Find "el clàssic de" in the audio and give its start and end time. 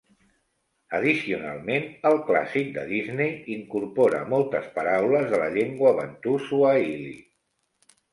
2.09-2.85